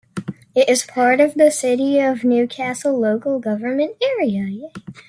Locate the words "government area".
3.39-4.61